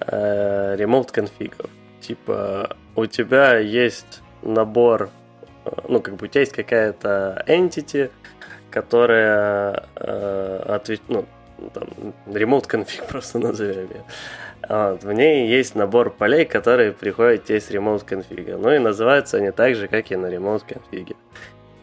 [0.00, 1.70] remote конфигов.
[2.06, 5.08] Типа, у тебя есть набор,
[5.64, 8.10] э, ну, как бы у тебя есть какая-то entity,
[8.70, 11.24] которая э, ответ, ну,
[11.72, 11.88] там,
[12.26, 14.04] remote config просто назовем ее.
[14.68, 18.58] Вот, в ней есть набор полей, которые приходят с remote конфига.
[18.58, 21.16] Ну и называются они так же, как и на remote конфиге.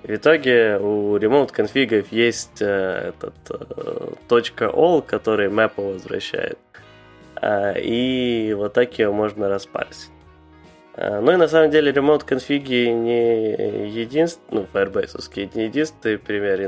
[0.04, 6.60] В итоге у remote конфигов есть э, этот э, .all, который map возвращает.
[7.42, 10.12] А, и вот так ее можно распарсить.
[10.94, 16.62] А, ну и на самом деле ремонт конфиги не единственный, ну, Firebase не единственный пример.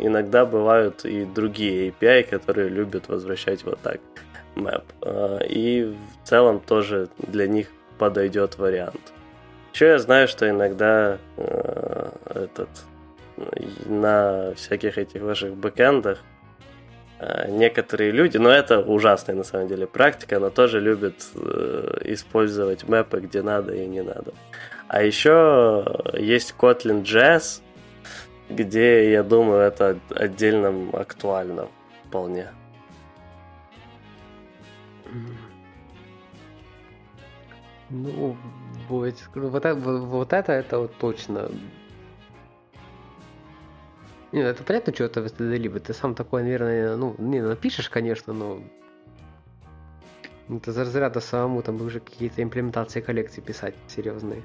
[0.00, 4.00] Иногда бывают и другие API, которые любят возвращать вот так
[4.56, 4.84] map.
[5.02, 7.68] А, и в целом тоже для них
[7.98, 9.12] подойдет вариант.
[9.74, 12.68] Еще я знаю, что иногда этот
[13.86, 16.22] на всяких этих ваших бэкэндах
[17.48, 23.20] некоторые люди, но это ужасная на самом деле практика, она тоже любит э, использовать мэпы
[23.20, 24.32] где надо и не надо.
[24.88, 27.62] А еще есть Kotlin Jazz,
[28.48, 31.68] где, я думаю, это отдельно актуально
[32.06, 32.48] вполне.
[37.90, 38.36] Ну,
[38.88, 41.48] вот, вот, это, вот это, это вот точно
[44.34, 48.32] Не, ну, это понятно, что это либо Ты сам такой, наверное, ну, не напишешь, конечно,
[48.32, 48.60] но
[50.48, 54.42] это за разряда самому там уже какие-то имплементации коллекций писать серьезные.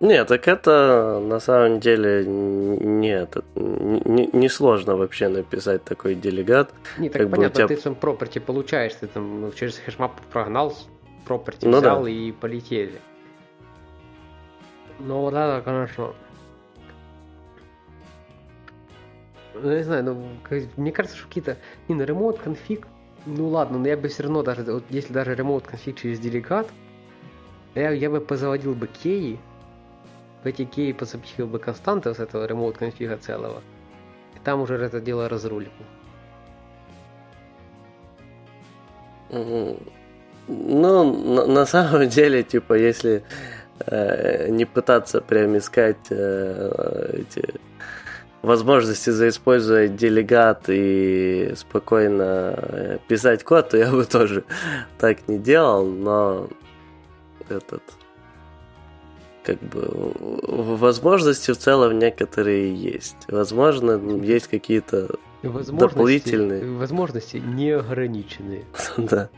[0.00, 6.74] Нет, так это на самом деле нет, не, не сложно вообще написать такой делегат.
[6.98, 7.68] Не, так как понятно, тебя...
[7.68, 10.76] ты там property получаешь, ты там ну, через hash map прогнал,
[11.24, 12.10] property ну, взял да.
[12.10, 13.00] и полетели.
[14.98, 16.14] Ну вот это, конечно,
[19.54, 20.28] ну, не знаю, ну,
[20.76, 21.56] мне кажется, что какие-то,
[21.88, 22.86] не, на remote config,
[23.26, 26.68] ну ладно, но я бы все равно даже, вот если даже remote config через делегат,
[27.74, 29.38] я, я бы позаводил бы кеи,
[30.42, 33.62] в эти кеи позапихил бы константы с этого ремонт конфига целого,
[34.36, 35.72] и там уже это дело разрулил.
[39.30, 39.78] Ну,
[40.48, 43.24] на, на самом деле, типа, если
[43.86, 47.54] э, не пытаться прям искать э, эти
[48.44, 54.44] возможности заиспользовать делегат и спокойно э, писать код, то я бы тоже
[54.98, 56.48] так не делал, но
[57.48, 57.82] этот
[59.44, 60.12] как бы
[60.76, 63.16] возможности в целом некоторые есть.
[63.28, 66.64] Возможно, есть какие-то дополнительные.
[66.64, 68.64] Возможности неограниченные.
[68.96, 69.28] да.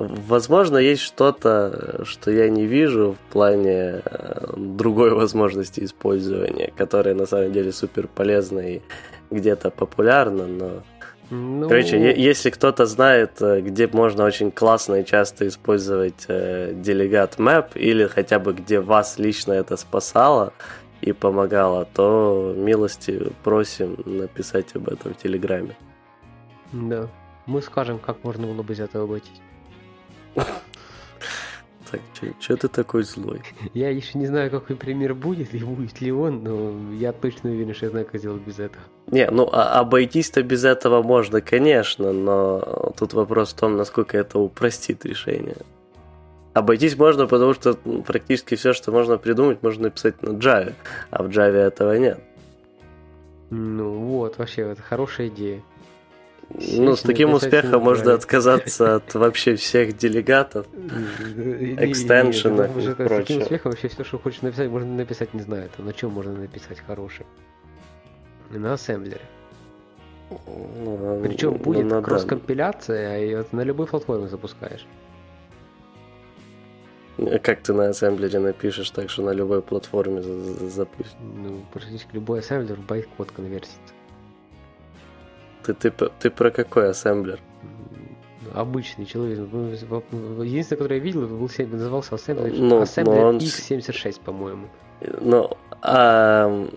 [0.00, 7.26] Возможно, есть что-то, что я не вижу в плане э, другой возможности использования, которая на
[7.26, 8.80] самом деле супер полезна и
[9.30, 10.82] где-то популярна, но...
[11.28, 11.68] Ну...
[11.68, 17.72] Короче, если кто-то знает, э, где можно очень классно и часто использовать э, делегат map,
[17.74, 20.54] или хотя бы где вас лично это спасало
[21.02, 25.76] и помогало, то милости просим написать об этом в Телеграме.
[26.72, 27.06] Да.
[27.46, 29.40] Мы скажем, как можно было бы из этого обойтись.
[30.34, 32.00] Так,
[32.38, 33.42] что ты такой злой?
[33.74, 37.74] Я еще не знаю, какой пример будет, и будет ли он, но я точно уверен,
[37.74, 38.84] что я знаю, как сделать без этого.
[39.08, 44.38] Не, ну а обойтись-то без этого можно, конечно, но тут вопрос в том, насколько это
[44.38, 45.56] упростит решение.
[46.52, 47.74] Обойтись можно, потому что
[48.06, 50.74] практически все, что можно придумать, можно написать на Java,
[51.10, 52.20] а в Java этого нет.
[53.50, 55.60] Ну вот, вообще, это хорошая идея.
[56.52, 63.06] Ну, с таким успехом можно отказаться от вообще всех делегатов, экстеншенов и прочего.
[63.06, 66.32] С таким успехом вообще все, что хочешь написать, можно написать, не знаю, на чем можно
[66.32, 67.26] написать хороший.
[68.50, 69.20] На ассемблере.
[70.30, 74.86] Ну, Причем будет ну, кросс-компиляция, и на любой платформе запускаешь.
[77.42, 81.16] Как ты на ассемблере напишешь так, что на любой платформе запустишь?
[81.20, 83.76] Ну, практически любой ассемблер в байт-код конвертится.
[85.64, 87.40] Ты, ты, ты про какой ассемблер?
[88.52, 89.38] Обычный человек.
[89.52, 93.38] Ну, единственный, который я видел, был, назывался ассемблер, ну, ассемблер он...
[93.38, 94.68] X76, по-моему.
[95.20, 96.68] Ну, а,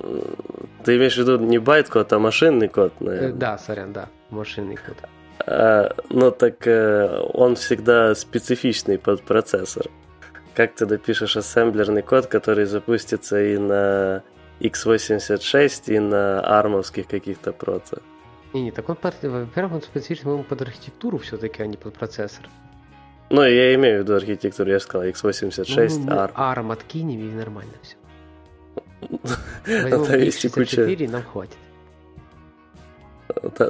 [0.83, 3.29] ты имеешь в виду не байт-код, а машинный код, наверное?
[3.29, 4.97] Э, да, сорян, да, машинный код.
[5.45, 9.87] А, ну, так э, он всегда специфичный под процессор.
[10.53, 14.23] Как ты допишешь ассемблерный код, который запустится и на
[14.59, 18.03] x86, и на армовских каких-то процессорах?
[18.53, 22.47] Не, не, так он, во-первых, он специфичен под архитектуру все-таки, а не под процессор.
[23.29, 26.33] Ну, я имею в виду архитектуру, я же сказал, x86, ну, ARM.
[26.35, 27.95] ARM откинем и нормально все.
[29.65, 30.83] Возьмем есть куча...
[30.85, 31.57] и нам хватит.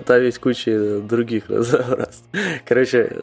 [0.05, 2.25] Там есть куча других разнообразий.
[2.65, 3.21] Короче,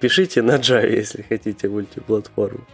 [0.00, 2.66] пишите на Java, если хотите мультиплатформу.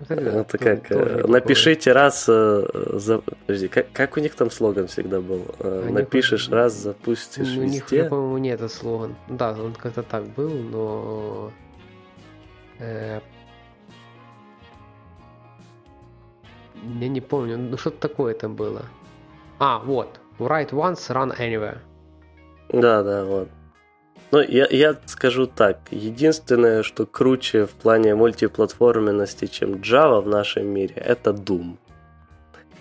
[0.00, 3.18] Это ну, как, э, напишите раз, э, за...
[3.18, 5.46] подожди, как, как у них там слоган всегда был?
[5.58, 7.96] Э, а Напишешь раз, запустишь ну, везде.
[7.96, 9.16] У них, по-моему, нет этот слоган.
[9.28, 11.52] Да, он как-то так был, но...
[12.78, 13.20] Э...
[17.00, 18.84] Я не помню, ну что-то такое там было.
[19.58, 20.20] А, вот.
[20.38, 21.78] Write once, run anywhere.
[22.68, 23.48] Да, да, вот.
[24.30, 25.78] Ну, я, я скажу так.
[25.90, 31.76] Единственное, что круче в плане мультиплатформенности, чем Java в нашем мире, это Doom.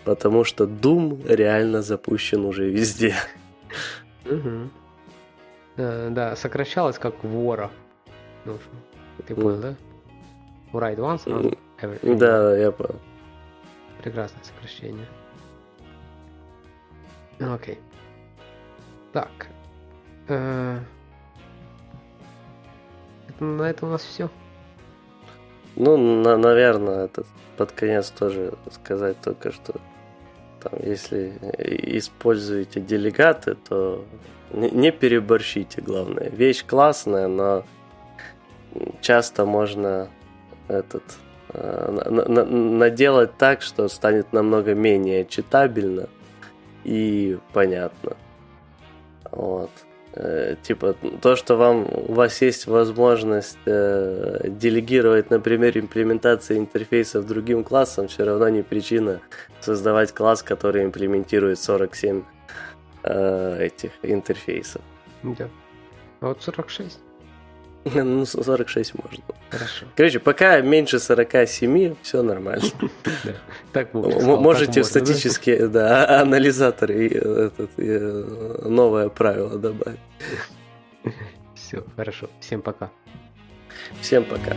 [0.04, 3.16] Потому что Doom реально запущен уже везде.
[4.26, 4.70] Угу.
[5.78, 7.70] Да, да, сокращалось как вора.
[8.46, 8.58] Ну,
[9.26, 9.76] ты понял, да?
[10.74, 12.18] Write once, run everything.
[12.18, 13.00] Да, я понял.
[14.04, 15.08] Прекрасное сокращение.
[17.40, 17.80] Окей.
[19.14, 19.48] Так.
[23.40, 24.30] На этом у нас все.
[25.76, 27.24] Ну, на, наверное, это
[27.56, 29.76] под конец тоже сказать только, что
[30.62, 31.34] там, если
[31.98, 34.04] используете делегаты, то
[34.52, 36.30] не, не переборщите, главное.
[36.30, 37.64] Вещь классная, но
[39.02, 40.10] часто можно
[40.68, 41.04] этот
[41.54, 46.10] э, на, на, наделать так, что станет намного менее читабельно
[46.84, 48.18] и понятно.
[49.32, 49.72] Вот.
[50.20, 57.64] Э, типа, то, что вам, у вас есть возможность э, делегировать, например, имплементации интерфейсов другим
[57.64, 59.22] классам, все равно не причина
[59.60, 62.24] создавать класс, который имплементирует 47
[63.04, 64.82] э, этих интерфейсов.
[65.22, 65.50] Да.
[66.22, 67.00] А вот 46.
[68.04, 69.24] Ну, 46 можно.
[69.50, 69.86] Хорошо.
[69.96, 72.66] Короче, пока меньше 47, все нормально.
[73.72, 77.52] Так Можете в статические да, анализаторы
[78.64, 80.00] новое правило добавить.
[81.56, 82.30] Все, хорошо.
[82.40, 82.90] Всем пока.
[84.02, 84.56] Всем пока.